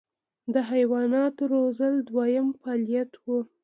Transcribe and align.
د 0.53 0.55
حیواناتو 0.71 1.43
روزل 1.53 1.93
دویم 2.07 2.47
فعالیت 2.61 3.11
و. 3.25 3.27